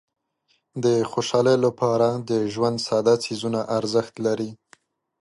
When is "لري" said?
4.25-4.49